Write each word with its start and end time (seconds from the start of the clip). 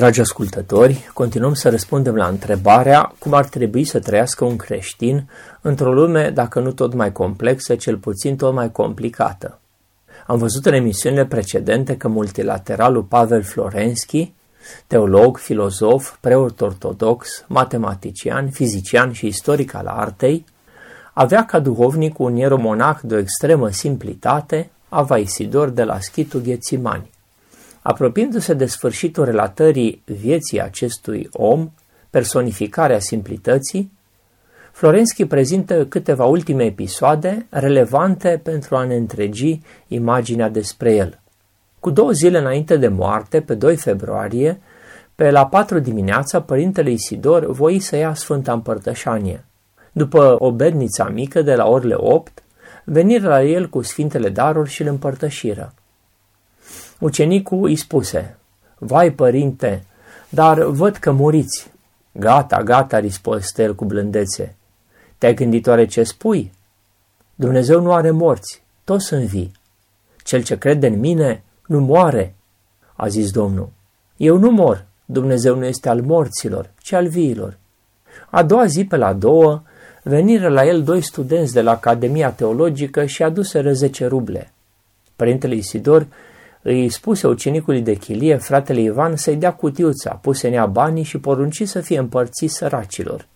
Dragi 0.00 0.20
ascultători, 0.20 1.10
continuăm 1.14 1.54
să 1.54 1.68
răspundem 1.68 2.14
la 2.14 2.26
întrebarea 2.26 3.14
cum 3.18 3.32
ar 3.32 3.44
trebui 3.44 3.84
să 3.84 3.98
trăiască 3.98 4.44
un 4.44 4.56
creștin 4.56 5.28
într-o 5.60 5.92
lume, 5.92 6.30
dacă 6.30 6.60
nu 6.60 6.72
tot 6.72 6.94
mai 6.94 7.12
complexă, 7.12 7.74
cel 7.74 7.96
puțin 7.96 8.36
tot 8.36 8.54
mai 8.54 8.72
complicată. 8.72 9.58
Am 10.26 10.38
văzut 10.38 10.66
în 10.66 10.72
emisiunile 10.72 11.26
precedente 11.26 11.96
că 11.96 12.08
multilateralul 12.08 13.02
Pavel 13.02 13.42
Florenski, 13.42 14.32
teolog, 14.86 15.38
filozof, 15.38 16.16
preot 16.20 16.60
ortodox, 16.60 17.44
matematician, 17.48 18.50
fizician 18.50 19.12
și 19.12 19.26
istoric 19.26 19.74
al 19.74 19.86
artei, 19.86 20.44
avea 21.12 21.44
ca 21.44 21.58
duhovnic 21.58 22.18
un 22.18 22.36
ieromonah 22.36 22.98
de 23.02 23.14
o 23.14 23.18
extremă 23.18 23.70
simplitate, 23.70 24.70
Ava 24.88 25.18
Isidor 25.18 25.68
de 25.68 25.84
la 25.84 26.00
Schitul 26.00 26.40
Ghețimani. 26.40 27.10
Apropiindu-se 27.82 28.54
de 28.54 28.66
sfârșitul 28.66 29.24
relatării 29.24 30.02
vieții 30.04 30.62
acestui 30.62 31.28
om, 31.32 31.70
personificarea 32.10 32.98
simplității, 32.98 33.90
Florenski 34.72 35.26
prezintă 35.26 35.86
câteva 35.86 36.24
ultime 36.24 36.64
episoade 36.64 37.46
relevante 37.50 38.40
pentru 38.42 38.76
a 38.76 38.84
ne 38.84 38.96
întregi 38.96 39.60
imaginea 39.88 40.48
despre 40.48 40.94
el. 40.94 41.20
Cu 41.80 41.90
două 41.90 42.10
zile 42.10 42.38
înainte 42.38 42.76
de 42.76 42.88
moarte, 42.88 43.40
pe 43.40 43.54
2 43.54 43.76
februarie, 43.76 44.60
pe 45.14 45.30
la 45.30 45.46
4 45.46 45.78
dimineața, 45.78 46.40
părintele 46.40 46.90
Isidor 46.90 47.46
voi 47.46 47.80
să 47.80 47.96
ia 47.96 48.14
Sfânta 48.14 48.52
Împărtășanie. 48.52 49.44
După 49.92 50.36
o 50.38 50.52
bedniță 50.52 51.10
mică 51.12 51.42
de 51.42 51.54
la 51.54 51.68
orele 51.68 51.94
8, 51.96 52.42
veniră 52.84 53.28
la 53.28 53.42
el 53.42 53.68
cu 53.68 53.82
sfintele 53.82 54.28
daruri 54.28 54.70
și 54.70 54.82
îl 54.82 54.88
împărtășiră. 54.88 55.74
Ucenicul 57.00 57.64
îi 57.64 57.76
spuse, 57.76 58.36
Vai, 58.78 59.10
părinte, 59.10 59.84
dar 60.28 60.62
văd 60.62 60.96
că 60.96 61.12
muriți. 61.12 61.70
Gata, 62.12 62.62
gata, 62.62 62.98
risposte 62.98 63.62
el 63.62 63.74
cu 63.74 63.84
blândețe. 63.84 64.56
Te-ai 65.18 65.34
gândit 65.34 65.66
oare 65.66 65.86
ce 65.86 66.02
spui? 66.02 66.52
Dumnezeu 67.34 67.80
nu 67.80 67.92
are 67.92 68.10
morți, 68.10 68.62
toți 68.84 69.04
sunt 69.04 69.24
vii. 69.24 69.52
Cel 70.24 70.42
ce 70.42 70.58
crede 70.58 70.86
în 70.86 70.98
mine 70.98 71.42
nu 71.66 71.80
moare, 71.80 72.34
a 72.94 73.08
zis 73.08 73.30
Domnul. 73.30 73.68
Eu 74.16 74.36
nu 74.36 74.50
mor, 74.50 74.86
Dumnezeu 75.04 75.56
nu 75.56 75.64
este 75.64 75.88
al 75.88 76.02
morților, 76.02 76.70
ci 76.82 76.92
al 76.92 77.06
viilor. 77.06 77.56
A 78.30 78.42
doua 78.42 78.66
zi 78.66 78.84
pe 78.84 78.96
la 78.96 79.12
două, 79.12 79.62
veniră 80.02 80.48
la 80.48 80.66
el 80.66 80.82
doi 80.82 81.00
studenți 81.00 81.52
de 81.52 81.62
la 81.62 81.70
Academia 81.70 82.30
Teologică 82.30 83.04
și 83.04 83.22
aduseră 83.22 83.72
zece 83.72 84.06
ruble. 84.06 84.52
Părintele 85.16 85.54
Isidor 85.54 86.06
îi 86.62 86.88
spuse 86.88 87.26
ucenicului 87.26 87.80
de 87.80 87.94
chilie, 87.94 88.36
fratele 88.36 88.80
Ivan, 88.80 89.16
să-i 89.16 89.36
dea 89.36 89.52
cutiuța, 89.52 90.10
puse 90.10 90.46
în 90.46 90.52
ea 90.52 90.66
banii 90.66 91.02
și 91.02 91.18
porunci 91.18 91.62
să 91.66 91.80
fie 91.80 91.98
împărțiți 91.98 92.54
săracilor. 92.54 93.26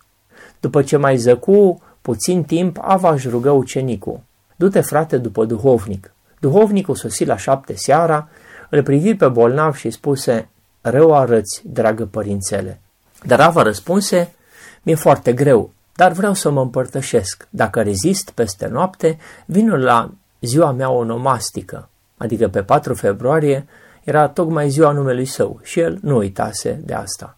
După 0.59 0.81
ce 0.81 0.97
mai 0.97 1.17
zăcu 1.17 1.81
puțin 2.01 2.43
timp, 2.43 2.77
Avaș 2.81 3.13
își 3.13 3.29
rugă 3.29 3.49
ucenicul. 3.49 4.19
Du-te, 4.55 4.81
frate, 4.81 5.17
după 5.17 5.45
duhovnic. 5.45 6.13
Duhovnicul 6.39 6.95
sosi 6.95 7.25
la 7.25 7.37
șapte 7.37 7.73
seara, 7.75 8.29
îl 8.69 8.83
privi 8.83 9.15
pe 9.15 9.27
bolnav 9.27 9.75
și 9.75 9.89
spuse, 9.89 10.49
rău 10.81 11.15
arăți, 11.15 11.61
dragă 11.63 12.05
părințele. 12.05 12.81
Dar 13.23 13.39
Ava 13.39 13.61
răspunse, 13.61 14.33
mi-e 14.81 14.95
foarte 14.95 15.33
greu, 15.33 15.71
dar 15.95 16.11
vreau 16.11 16.33
să 16.33 16.49
mă 16.51 16.61
împărtășesc. 16.61 17.47
Dacă 17.49 17.81
rezist 17.81 18.29
peste 18.29 18.67
noapte, 18.67 19.17
vin 19.45 19.69
la 19.69 20.11
ziua 20.39 20.71
mea 20.71 20.89
onomastică 20.89 21.89
adică 22.17 22.47
pe 22.47 22.63
4 22.63 22.93
februarie, 22.93 23.65
era 24.03 24.27
tocmai 24.27 24.69
ziua 24.69 24.91
numelui 24.91 25.25
său 25.25 25.59
și 25.63 25.79
el 25.79 25.97
nu 26.01 26.17
uitase 26.17 26.81
de 26.85 26.93
asta. 26.93 27.37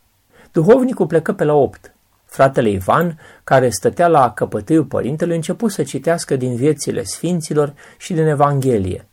Duhovnicul 0.51 1.07
plecă 1.07 1.33
pe 1.33 1.43
la 1.43 1.53
8. 1.53 1.91
Fratele 2.25 2.69
Ivan, 2.69 3.19
care 3.43 3.69
stătea 3.69 4.07
la 4.07 4.31
căpătâiul 4.31 4.83
părintelui, 4.83 5.35
început 5.35 5.71
să 5.71 5.83
citească 5.83 6.35
din 6.35 6.55
viețile 6.55 7.03
sfinților 7.03 7.73
și 7.97 8.13
din 8.13 8.25
Evanghelie. 8.25 9.07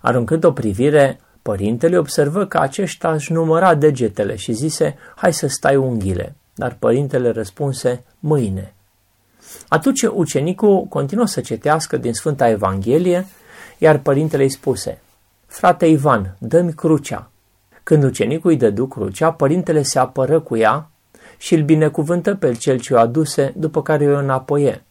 Aruncând 0.00 0.44
o 0.44 0.52
privire, 0.52 1.20
părintele 1.42 1.98
observă 1.98 2.46
că 2.46 2.58
aceștia 2.58 3.12
își 3.12 3.32
număra 3.32 3.74
degetele 3.74 4.36
și 4.36 4.52
zise, 4.52 4.96
hai 5.14 5.32
să 5.32 5.46
stai 5.46 5.76
unghiile. 5.76 6.34
Dar 6.54 6.76
părintele 6.78 7.30
răspunse, 7.30 8.04
mâine. 8.20 8.74
Atunci 9.68 10.02
ucenicul 10.02 10.84
continuă 10.84 11.26
să 11.26 11.40
citească 11.40 11.96
din 11.96 12.12
Sfânta 12.12 12.48
Evanghelie 12.48 13.26
iar 13.78 13.98
părintele 13.98 14.42
îi 14.42 14.50
spuse, 14.50 14.98
Frate 15.46 15.86
Ivan, 15.86 16.36
dă-mi 16.38 16.72
crucea. 16.72 17.30
Când 17.82 18.04
ucenicul 18.04 18.50
îi 18.50 18.56
dădu 18.56 18.86
crucea, 18.86 19.32
părintele 19.32 19.82
se 19.82 19.98
apără 19.98 20.40
cu 20.40 20.56
ea 20.56 20.90
și 21.36 21.54
îl 21.54 21.62
binecuvântă 21.62 22.34
pe 22.34 22.52
cel 22.52 22.80
ce 22.80 22.94
o 22.94 22.98
aduse, 22.98 23.52
după 23.56 23.82
care 23.82 24.12
o 24.12 24.18
înapoie. 24.18 24.82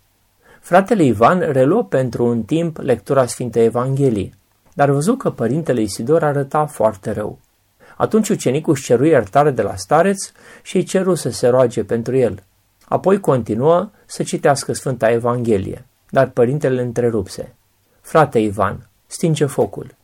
Fratele 0.59 1.03
Ivan 1.03 1.39
reluă 1.39 1.83
pentru 1.83 2.25
un 2.25 2.43
timp 2.43 2.77
lectura 2.77 3.25
Sfintei 3.25 3.65
Evangheliei, 3.65 4.33
dar 4.73 4.89
văzut 4.89 5.17
că 5.17 5.29
părintele 5.29 5.81
Isidor 5.81 6.23
arăta 6.23 6.65
foarte 6.65 7.11
rău. 7.11 7.39
Atunci 7.97 8.29
ucenicul 8.29 8.73
își 8.73 8.83
ceru 8.83 9.05
iertare 9.05 9.51
de 9.51 9.61
la 9.61 9.75
stareț 9.75 10.31
și 10.61 10.75
îi 10.75 10.83
ceru 10.83 11.15
să 11.15 11.29
se 11.29 11.47
roage 11.47 11.83
pentru 11.83 12.15
el. 12.15 12.43
Apoi 12.85 13.19
continuă 13.19 13.89
să 14.05 14.23
citească 14.23 14.73
Sfânta 14.73 15.11
Evanghelie, 15.11 15.85
dar 16.09 16.29
părintele 16.29 16.73
îl 16.81 16.85
întrerupse. 16.85 17.55
Frate 18.03 18.39
Ivan, 18.39 18.89
stinge 19.07 19.45
focul. 19.45 19.95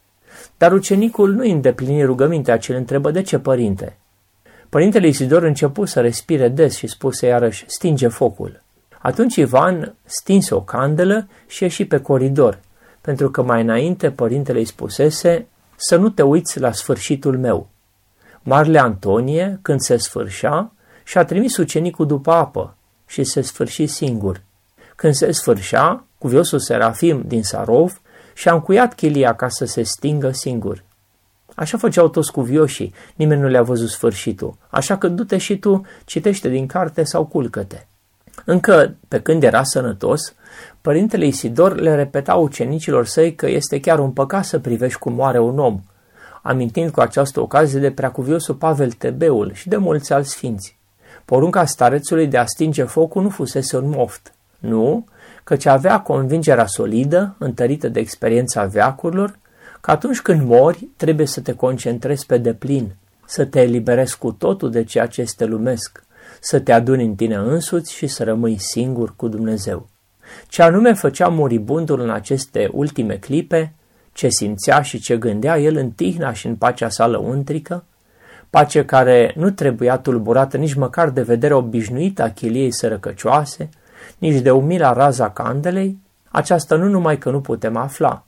Dar 0.58 0.72
ucenicul 0.72 1.34
nu 1.34 1.44
îndeplini 1.44 2.04
rugămintea 2.04 2.58
ce 2.58 2.72
îl 2.72 2.78
întrebă 2.78 3.12
de 3.12 3.22
ce 3.22 3.40
părinte. 3.40 3.98
Părintele 4.70 5.08
Isidor 5.08 5.44
început 5.44 5.88
să 5.88 6.02
respire 6.02 6.48
des 6.48 6.76
și 6.76 6.88
spuse 6.88 7.28
iarăși, 7.28 7.64
stinge 7.68 8.08
focul. 8.08 8.62
Atunci 9.00 9.36
Ivan 9.36 9.96
stinse 10.06 10.54
o 10.56 10.62
candelă 10.62 11.28
și 11.48 11.64
ieși 11.64 11.86
pe 11.86 12.00
coridor, 12.00 12.60
pentru 13.02 13.32
că 13.32 13.42
mai 13.42 13.62
înainte 13.62 14.12
părintele 14.12 14.60
îi 14.60 14.66
spusese 14.66 15.48
să 15.76 15.96
nu 15.96 16.10
te 16.10 16.22
uiți 16.22 16.60
la 16.60 16.72
sfârșitul 16.72 17.38
meu. 17.38 17.70
Marle 18.42 18.80
Antonie, 18.80 19.60
când 19.62 19.80
se 19.80 19.98
sfârșea, 19.98 20.72
și-a 21.04 21.26
trimis 21.26 21.58
ucenicul 21.58 22.08
după 22.08 22.32
apă 22.32 22.76
și 23.08 23.24
se 23.24 23.42
sfârși 23.42 23.88
singur. 23.88 24.42
Când 24.96 25.14
se 25.14 25.32
sfârșea, 25.32 26.04
cuviosul 26.20 26.60
Serafim 26.60 27.24
din 27.26 27.44
Sarov 27.44 28.02
și-a 28.34 28.54
încuiat 28.54 28.94
chilia 28.94 29.36
ca 29.36 29.50
să 29.50 29.66
se 29.66 29.84
stingă 29.84 30.32
singur. 30.32 30.84
Așa 31.56 31.78
făceau 31.78 32.08
toți 32.08 32.32
cuvioșii, 32.32 32.94
nimeni 33.16 33.42
nu 33.42 33.48
le-a 33.48 33.62
văzut 33.62 33.90
sfârșitul, 33.90 34.56
așa 34.70 34.98
că 34.98 35.08
du-te 35.08 35.38
și 35.38 35.58
tu, 35.58 35.86
citește 36.06 36.50
din 36.50 36.68
carte 36.68 37.04
sau 37.04 37.26
culcă-te. 37.26 37.86
Încă 38.46 38.96
pe 39.08 39.22
când 39.22 39.44
era 39.44 39.64
sănătos, 39.64 40.34
părintele 40.82 41.26
Isidor 41.26 41.76
le 41.76 41.96
repeta 41.96 42.36
ucenicilor 42.36 43.06
săi 43.06 43.36
că 43.36 43.50
este 43.50 43.80
chiar 43.80 44.00
un 44.00 44.12
păcat 44.12 44.46
să 44.46 44.60
privești 44.60 45.00
cum 45.00 45.14
moare 45.14 45.40
un 45.40 45.60
om, 45.60 45.82
amintind 46.42 46.92
cu 46.92 47.00
această 47.00 47.40
ocazie 47.42 47.80
de 47.80 47.92
preacuviosul 47.92 48.56
Pavel 48.56 48.92
Tebeul 48.92 49.54
și 49.54 49.68
de 49.68 49.78
mulți 49.78 50.14
alți 50.14 50.30
sfinți. 50.30 50.78
Porunca 51.26 51.66
starețului 51.66 52.28
de 52.28 52.38
a 52.38 52.46
stinge 52.46 52.84
focul 52.84 53.22
nu 53.22 53.30
fusese 53.30 53.78
un 53.78 53.90
moft. 53.90 54.34
Nu, 54.60 55.06
căci 55.50 55.66
avea 55.66 56.00
convingerea 56.00 56.66
solidă, 56.66 57.36
întărită 57.38 57.88
de 57.88 58.00
experiența 58.00 58.66
veacurilor, 58.66 59.38
că 59.82 59.92
atunci 59.92 60.22
când 60.22 60.42
mori 60.48 60.88
trebuie 60.98 61.26
să 61.28 61.42
te 61.42 61.54
concentrezi 61.54 62.26
pe 62.26 62.38
deplin, 62.38 62.96
să 63.26 63.46
te 63.46 63.62
eliberezi 63.62 64.18
cu 64.18 64.32
totul 64.32 64.72
de 64.72 64.84
ceea 64.84 65.06
ce 65.06 65.22
este 65.22 65.46
lumesc, 65.46 66.04
să 66.40 66.60
te 66.60 66.72
aduni 66.72 67.06
în 67.06 67.16
tine 67.16 67.36
însuți 67.36 67.94
și 67.94 68.08
să 68.08 68.24
rămâi 68.24 68.58
singur 68.58 69.14
cu 69.16 69.28
Dumnezeu. 69.28 69.88
Ce 70.48 70.62
anume 70.62 70.94
făcea 70.94 71.28
moribundul 71.28 72.00
în 72.00 72.10
aceste 72.10 72.70
ultime 72.72 73.16
clipe, 73.16 73.74
ce 74.14 74.28
simțea 74.30 74.82
și 74.82 75.00
ce 75.00 75.18
gândea 75.18 75.60
el 75.60 75.76
în 75.76 75.92
tihna 75.92 76.34
și 76.34 76.48
în 76.48 76.56
pacea 76.56 76.90
sa 76.90 77.08
lăuntrică, 77.08 77.84
pace 78.50 78.86
care 78.86 79.34
nu 79.36 79.50
trebuia 79.50 79.98
tulburată 79.98 80.58
nici 80.58 80.74
măcar 80.74 81.10
de 81.10 81.22
vedere 81.22 81.54
obișnuită 81.54 82.24
a 82.24 82.30
chiliei 82.30 82.72
sărăcăcioase, 82.72 83.70
nici 84.18 84.42
de 84.42 84.52
umila 84.52 84.94
raza 84.94 85.30
candelei, 85.30 85.98
aceasta 86.32 86.76
nu 86.76 86.88
numai 86.88 87.18
că 87.18 87.30
nu 87.30 87.42
putem 87.42 87.76
afla, 87.76 88.24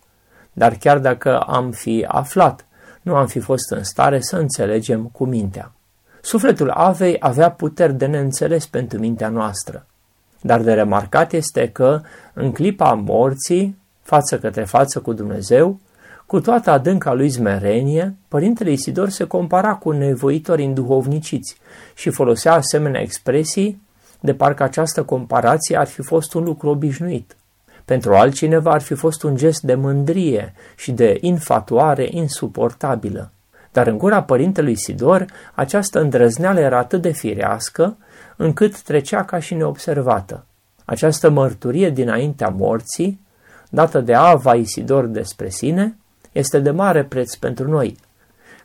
dar 0.54 0.76
chiar 0.76 1.00
dacă 1.00 1.40
am 1.40 1.72
fi 1.72 2.06
aflat, 2.08 2.66
nu 3.02 3.16
am 3.16 3.28
fi 3.28 3.40
fost 3.40 3.72
în 3.72 3.84
stare 3.84 4.20
să 4.22 4.38
înțelegem 4.38 5.04
cu 5.04 5.26
mintea. 5.26 5.72
Sufletul 6.22 6.70
Avei 6.70 7.16
avea 7.20 7.52
puteri 7.52 7.94
de 7.94 8.06
neînțeles 8.06 8.68
pentru 8.68 9.00
mintea 9.00 9.30
noastră. 9.30 9.86
Dar 10.42 10.62
de 10.62 10.74
remarcat 10.74 11.34
este 11.34 11.70
că, 11.70 12.02
în 12.34 12.52
clipa 12.52 12.94
morții, 12.94 13.78
față 14.02 14.40
către 14.40 14.64
față 14.64 15.00
cu 15.00 15.14
Dumnezeu, 15.14 15.80
cu 16.26 16.40
toată 16.40 16.70
adânca 16.70 17.14
lui 17.14 17.30
zmerenie, 17.30 18.16
părintele 18.28 18.72
Isidor 18.72 19.10
se 19.10 19.24
compara 19.24 19.76
cu 19.76 19.92
nevoitori 19.92 20.64
înduhovniciți 20.64 21.58
și 21.96 22.10
folosea 22.10 22.54
asemenea 22.54 23.02
expresii 23.02 23.82
de 24.22 24.34
parcă 24.34 24.64
această 24.64 25.04
comparație 25.04 25.78
ar 25.78 25.88
fi 25.88 26.02
fost 26.02 26.34
un 26.34 26.44
lucru 26.44 26.70
obișnuit. 26.70 27.36
Pentru 27.86 28.16
altcineva 28.16 28.72
ar 28.72 28.82
fi 28.82 28.94
fost 28.94 29.24
un 29.24 29.36
gest 29.36 29.62
de 29.62 29.76
mândrie 29.76 30.54
și 30.76 30.92
de 30.92 31.18
infatuare 31.22 32.08
insuportabilă. 32.10 33.32
Dar 33.72 33.88
în 33.88 33.98
gura 33.98 34.24
părintelui 34.24 34.72
Isidor, 34.72 35.26
această 35.54 36.00
îndrăzneală 36.00 36.60
era 36.60 36.78
atât 36.78 37.02
de 37.02 37.12
firească, 37.12 37.98
încât 38.36 38.82
trecea 38.82 39.24
ca 39.24 39.40
și 39.40 39.54
neobservată. 39.54 40.46
Această 40.86 41.30
mărturie 41.30 41.90
dinaintea 41.90 42.50
morții, 42.50 43.20
dată 43.70 44.02
de 44.02 44.14
Ava 44.14 44.54
Isidor 44.54 45.06
despre 45.06 45.50
sine, 45.50 45.96
este 46.32 46.60
de 46.60 46.72
mare 46.72 47.04
preț 47.04 47.36
pentru 47.36 47.70
noi, 47.70 47.98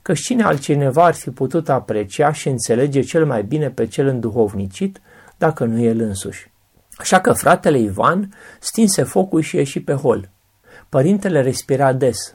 că 0.03 0.13
cine 0.13 0.43
altcineva 0.43 1.05
ar 1.05 1.15
fi 1.15 1.31
putut 1.31 1.69
aprecia 1.69 2.33
și 2.33 2.49
înțelege 2.49 3.01
cel 3.01 3.27
mai 3.27 3.43
bine 3.43 3.71
pe 3.71 3.87
cel 3.87 4.07
înduhovnicit, 4.07 5.01
dacă 5.39 5.65
nu 5.65 5.81
el 5.81 6.01
însuși. 6.01 6.51
Așa 6.97 7.21
că 7.21 7.33
fratele 7.33 7.79
Ivan 7.79 8.35
stinse 8.61 9.03
focul 9.03 9.41
și 9.41 9.57
ieși 9.57 9.81
pe 9.81 9.93
hol. 9.93 10.29
Părintele 10.89 11.43
respira 11.43 11.93
des. 11.93 12.35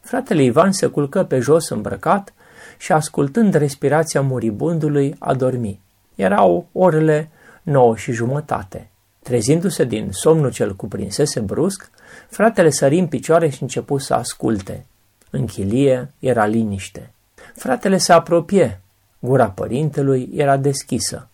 Fratele 0.00 0.42
Ivan 0.42 0.72
se 0.72 0.86
culcă 0.86 1.24
pe 1.24 1.38
jos 1.38 1.68
îmbrăcat 1.68 2.32
și 2.78 2.92
ascultând 2.92 3.54
respirația 3.54 4.20
muribundului 4.20 5.14
a 5.18 5.34
dormi. 5.34 5.80
Erau 6.14 6.68
orele 6.72 7.30
nouă 7.62 7.96
și 7.96 8.12
jumătate. 8.12 8.90
Trezindu-se 9.22 9.84
din 9.84 10.08
somnul 10.10 10.50
cel 10.52 10.76
cuprinsese 10.76 11.40
brusc, 11.40 11.90
fratele 12.28 12.70
sări 12.70 12.98
în 12.98 13.06
picioare 13.06 13.48
și 13.48 13.62
începu 13.62 13.98
să 13.98 14.14
asculte. 14.14 14.86
În 15.30 15.46
chilie 15.46 16.10
era 16.18 16.46
liniște. 16.46 17.12
Fratele 17.54 17.96
se 17.96 18.12
apropie. 18.12 18.80
Gura 19.18 19.50
părintelui 19.50 20.30
era 20.34 20.56
deschisă. 20.56 21.28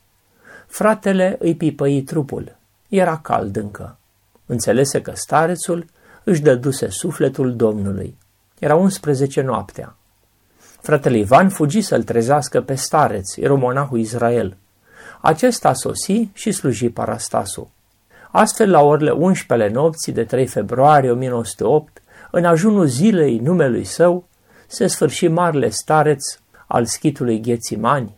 Fratele 0.68 1.36
îi 1.38 1.56
pipăi 1.56 2.02
trupul. 2.02 2.56
Era 2.88 3.16
cald 3.16 3.56
încă. 3.56 3.96
Înțelese 4.46 5.02
că 5.02 5.12
starețul 5.14 5.86
își 6.24 6.40
dăduse 6.40 6.88
sufletul 6.88 7.56
Domnului. 7.56 8.16
Era 8.58 8.74
11 8.74 9.40
noaptea. 9.40 9.96
Fratele 10.80 11.18
Ivan 11.18 11.48
fugi 11.48 11.80
să-l 11.80 12.02
trezească 12.02 12.60
pe 12.60 12.74
stareț, 12.74 13.36
eromonahul 13.36 13.98
Israel. 13.98 14.56
Acesta 15.20 15.72
sosi 15.72 16.28
și 16.32 16.52
sluji 16.52 16.88
parastasul. 16.88 17.68
Astfel, 18.30 18.70
la 18.70 18.80
orele 18.80 19.10
11 19.10 19.74
nopții 19.74 20.12
de 20.12 20.24
3 20.24 20.46
februarie 20.46 21.10
1908, 21.10 22.02
în 22.30 22.44
ajunul 22.44 22.86
zilei 22.86 23.38
numelui 23.38 23.84
său, 23.84 24.24
se 24.66 24.86
sfârși 24.86 25.28
marele 25.28 25.68
stareț 25.68 26.38
al 26.66 26.84
schitului 26.84 27.40
Ghețimani. 27.40 28.17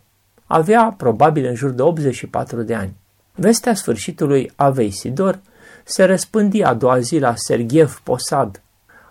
Avea 0.53 0.93
probabil 0.97 1.45
în 1.45 1.55
jur 1.55 1.69
de 1.69 1.81
84 1.81 2.61
de 2.61 2.75
ani. 2.75 2.95
Vestea 3.35 3.73
sfârșitului 3.73 4.51
Avei 4.55 4.91
Sidor 4.91 5.39
se 5.83 6.03
răspândi 6.03 6.61
a 6.61 6.73
doua 6.73 6.99
zi 6.99 7.19
la 7.19 7.33
Sergiev 7.35 8.01
Posad, 8.03 8.61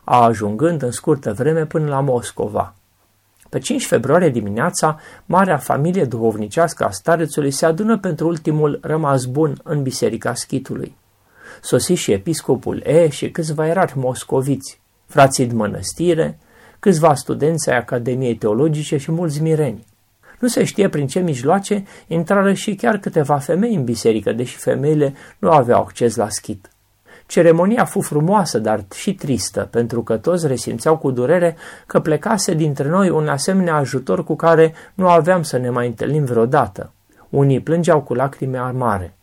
a 0.05 0.23
ajungând 0.23 0.83
în 0.83 0.91
scurtă 0.91 1.33
vreme 1.33 1.67
până 1.67 1.89
la 1.89 2.01
Moscova. 2.01 2.75
Pe 3.49 3.59
5 3.59 3.87
februarie 3.87 4.29
dimineața, 4.29 5.01
marea 5.27 5.57
familie 5.57 6.05
duhovnicească 6.05 6.85
a 6.85 6.91
starețului 6.91 7.51
se 7.51 7.67
adună 7.67 7.99
pentru 7.99 8.27
ultimul 8.27 8.79
rămas 8.83 9.25
bun 9.25 9.61
în 9.65 9.83
biserica 9.83 10.35
schitului. 10.35 10.97
Sosi 11.63 11.93
și 11.93 12.13
episcopul 12.13 12.83
E 12.85 13.09
și 13.09 13.31
câțiva 13.31 13.67
erari 13.67 13.99
moscoviți, 13.99 14.81
frații 15.07 15.47
de 15.47 15.55
mănăstire, 15.55 16.39
câțiva 16.79 17.15
studenți 17.15 17.71
ai 17.71 17.77
Academiei 17.77 18.37
Teologice 18.37 18.97
și 18.97 19.11
mulți 19.11 19.43
mireni. 19.43 19.89
Nu 20.41 20.49
se 20.49 20.65
știe 20.65 20.89
prin 20.89 21.07
ce 21.07 21.21
mijloace 21.21 21.85
intrară 22.07 22.53
și 22.53 22.75
chiar 22.75 22.99
câteva 22.99 23.39
femei 23.39 23.75
în 23.75 23.85
biserică, 23.85 24.33
deși 24.33 24.57
femeile 24.57 25.15
nu 25.39 25.51
aveau 25.51 25.81
acces 25.81 26.17
la 26.17 26.29
schit. 26.29 26.71
Ceremonia 27.27 27.85
fu 27.85 28.01
frumoasă, 28.01 28.59
dar 28.59 28.85
și 28.95 29.15
tristă, 29.15 29.69
pentru 29.71 30.03
că 30.03 30.17
toți 30.17 30.47
resimțeau 30.47 30.97
cu 30.97 31.11
durere 31.11 31.57
că 31.87 32.01
plecase 32.01 32.55
dintre 32.55 32.89
noi 32.89 33.11
un 33.11 33.29
asemenea 33.29 33.75
ajutor 33.75 34.25
cu 34.25 34.37
care 34.37 34.75
nu 34.95 35.09
aveam 35.09 35.43
să 35.43 35.57
ne 35.57 35.71
mai 35.71 35.87
întâlnim 35.87 36.25
vreodată. 36.25 36.93
Unii 37.29 37.61
plângeau 37.61 38.01
cu 38.01 38.15
lacrime 38.15 38.59
amare. 38.59 39.15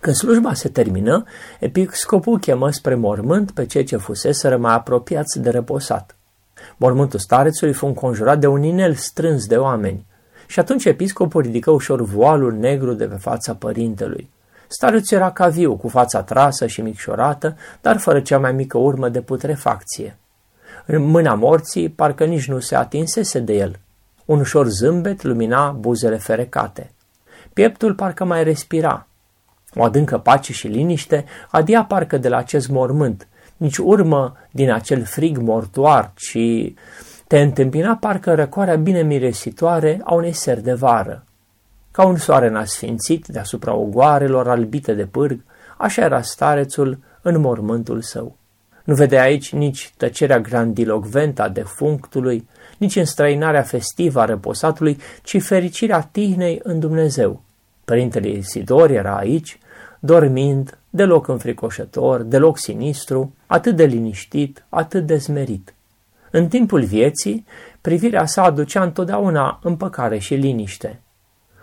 Când 0.00 0.16
slujba 0.16 0.54
se 0.54 0.68
termină, 0.68 1.24
episcopul 1.60 2.38
chemă 2.38 2.70
spre 2.70 2.94
mormânt 2.94 3.50
pe 3.50 3.66
cei 3.66 3.84
ce 3.84 3.96
fuseseră 3.96 4.56
mai 4.56 4.74
apropiați 4.74 5.40
de 5.40 5.50
reposat. 5.50 6.16
Mormântul 6.76 7.18
starețului 7.18 7.74
fu 7.74 7.86
înconjurat 7.86 8.38
de 8.38 8.46
un 8.46 8.62
inel 8.62 8.94
strâns 8.94 9.46
de 9.46 9.56
oameni. 9.56 10.06
Și 10.50 10.58
atunci 10.58 10.84
episcopul 10.84 11.42
ridică 11.42 11.70
ușor 11.70 12.02
voalul 12.02 12.52
negru 12.52 12.92
de 12.92 13.04
pe 13.04 13.14
fața 13.14 13.54
părintelui. 13.54 14.30
Starețul 14.66 15.16
era 15.16 15.30
ca 15.30 15.48
viu, 15.48 15.76
cu 15.76 15.88
fața 15.88 16.22
trasă 16.22 16.66
și 16.66 16.80
micșorată, 16.80 17.56
dar 17.80 17.98
fără 17.98 18.20
cea 18.20 18.38
mai 18.38 18.52
mică 18.52 18.78
urmă 18.78 19.08
de 19.08 19.20
putrefacție. 19.20 20.16
În 20.86 21.02
mâna 21.02 21.34
morții 21.34 21.88
parcă 21.88 22.24
nici 22.24 22.48
nu 22.48 22.58
se 22.58 22.76
atinsese 22.76 23.38
de 23.38 23.52
el. 23.52 23.78
Un 24.24 24.38
ușor 24.38 24.66
zâmbet 24.68 25.22
lumina 25.22 25.70
buzele 25.70 26.16
ferecate. 26.16 26.90
Pieptul 27.52 27.94
parcă 27.94 28.24
mai 28.24 28.44
respira. 28.44 29.06
O 29.74 29.82
adâncă 29.82 30.18
pace 30.18 30.52
și 30.52 30.66
liniște 30.66 31.24
adia 31.50 31.84
parcă 31.84 32.18
de 32.18 32.28
la 32.28 32.36
acest 32.36 32.68
mormânt, 32.68 33.28
nici 33.56 33.76
urmă 33.76 34.36
din 34.50 34.70
acel 34.70 35.04
frig 35.04 35.38
mortoar, 35.38 36.12
ci 36.14 36.38
te 37.28 37.40
întâmpina 37.40 37.96
parcă 37.96 38.34
răcoarea 38.34 38.76
bine 38.76 39.02
miresitoare 39.02 40.00
a 40.04 40.14
unei 40.14 40.32
seri 40.32 40.62
de 40.62 40.72
vară. 40.72 41.24
Ca 41.90 42.06
un 42.06 42.16
soare 42.16 42.48
nasfințit 42.48 43.26
deasupra 43.26 43.74
ogoarelor 43.74 44.48
albite 44.48 44.94
de 44.94 45.06
pârg, 45.06 45.40
așa 45.76 46.04
era 46.04 46.22
starețul 46.22 46.98
în 47.22 47.40
mormântul 47.40 48.00
său. 48.00 48.36
Nu 48.84 48.94
vedea 48.94 49.22
aici 49.22 49.52
nici 49.52 49.92
tăcerea 49.96 50.40
grandilocventă 50.40 51.42
a 51.42 51.48
defunctului, 51.48 52.48
nici 52.78 52.96
înstrăinarea 52.96 53.62
festivă 53.62 54.20
a 54.20 54.24
reposatului, 54.24 54.98
ci 55.22 55.42
fericirea 55.42 56.08
tihnei 56.12 56.60
în 56.62 56.78
Dumnezeu. 56.78 57.42
Părintele 57.84 58.28
Isidor 58.28 58.90
era 58.90 59.16
aici, 59.16 59.58
dormind, 60.00 60.78
deloc 60.90 61.28
înfricoșător, 61.28 62.22
deloc 62.22 62.58
sinistru, 62.58 63.34
atât 63.46 63.76
de 63.76 63.84
liniștit, 63.84 64.64
atât 64.68 65.06
de 65.06 65.18
smerit. 65.18 65.72
În 66.30 66.48
timpul 66.48 66.84
vieții, 66.84 67.46
privirea 67.80 68.26
sa 68.26 68.42
aducea 68.42 68.82
întotdeauna 68.82 69.58
împăcare 69.62 70.18
și 70.18 70.34
liniște. 70.34 71.00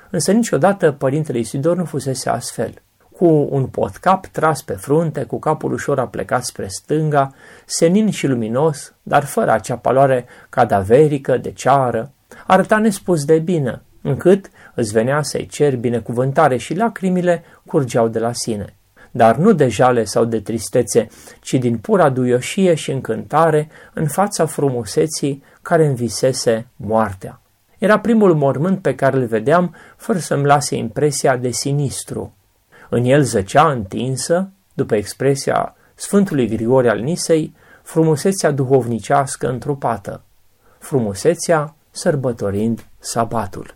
Însă 0.09 0.31
niciodată 0.31 0.91
părintele 0.91 1.37
Isidor 1.37 1.77
nu 1.77 1.85
fusese 1.85 2.29
astfel. 2.29 2.73
Cu 3.11 3.47
un 3.49 3.65
potcap 3.65 4.25
tras 4.25 4.61
pe 4.61 4.73
frunte, 4.73 5.23
cu 5.23 5.39
capul 5.39 5.73
ușor 5.73 5.99
aplecat 5.99 6.43
spre 6.43 6.67
stânga, 6.67 7.33
senin 7.65 8.09
și 8.09 8.27
luminos, 8.27 8.93
dar 9.03 9.23
fără 9.23 9.51
acea 9.51 9.75
paloare 9.75 10.25
cadaverică 10.49 11.37
de 11.37 11.51
ceară, 11.51 12.11
arăta 12.47 12.77
nespus 12.77 13.25
de 13.25 13.39
bine, 13.39 13.81
încât 14.01 14.49
îți 14.73 14.91
venea 14.91 15.21
să-i 15.21 15.45
cer 15.45 15.75
binecuvântare 15.75 16.57
și 16.57 16.75
lacrimile 16.75 17.43
curgeau 17.65 18.07
de 18.07 18.19
la 18.19 18.31
sine 18.33 18.75
dar 19.15 19.35
nu 19.35 19.53
de 19.53 19.67
jale 19.67 20.03
sau 20.03 20.25
de 20.25 20.39
tristețe, 20.39 21.07
ci 21.41 21.53
din 21.53 21.77
pura 21.77 22.09
duioșie 22.09 22.73
și 22.73 22.91
încântare 22.91 23.69
în 23.93 24.07
fața 24.07 24.45
frumuseții 24.45 25.43
care 25.61 25.85
învisese 25.85 26.67
moartea. 26.75 27.41
Era 27.77 27.99
primul 27.99 28.35
mormânt 28.35 28.81
pe 28.81 28.95
care 28.95 29.17
îl 29.17 29.25
vedeam 29.25 29.75
fără 29.95 30.17
să-mi 30.17 30.45
lase 30.45 30.75
impresia 30.75 31.37
de 31.37 31.49
sinistru. 31.49 32.33
În 32.89 33.03
el 33.03 33.21
zăcea 33.21 33.71
întinsă, 33.71 34.49
după 34.73 34.95
expresia 34.95 35.75
Sfântului 35.93 36.47
Grigore 36.47 36.89
al 36.89 36.99
Nisei, 36.99 37.53
frumusețea 37.83 38.51
duhovnicească 38.51 39.47
întrupată, 39.47 40.21
frumusețea 40.79 41.75
sărbătorind 41.91 42.85
sabatul. 42.99 43.75